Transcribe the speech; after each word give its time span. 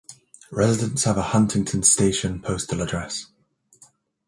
Residents 0.51 1.03
have 1.03 1.19
a 1.19 1.21
Huntington 1.21 1.83
Station 1.83 2.41
postal 2.41 2.81
address. 2.81 3.27